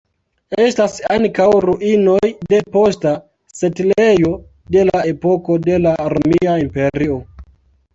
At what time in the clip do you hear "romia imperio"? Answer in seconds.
6.19-7.25